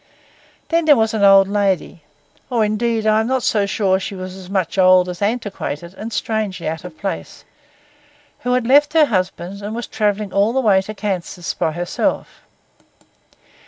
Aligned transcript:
Then 0.69 0.85
there 0.85 0.95
was 0.95 1.13
an 1.13 1.23
old 1.23 1.47
lady, 1.47 2.01
or 2.49 2.65
indeed 2.65 3.05
I 3.05 3.19
am 3.19 3.27
not 3.27 3.43
sure 3.43 3.67
that 3.91 3.99
she 3.99 4.15
was 4.15 4.35
as 4.35 4.49
much 4.49 4.79
old 4.79 5.07
as 5.07 5.21
antiquated 5.21 5.93
and 5.93 6.11
strangely 6.11 6.67
out 6.67 6.83
of 6.83 6.97
place, 6.97 7.45
who 8.39 8.53
had 8.53 8.65
left 8.65 8.93
her 8.93 9.05
husband, 9.05 9.61
and 9.61 9.75
was 9.75 9.85
travelling 9.85 10.33
all 10.33 10.53
the 10.53 10.59
way 10.59 10.81
to 10.81 10.95
Kansas 10.95 11.53
by 11.53 11.73
herself. 11.73 12.41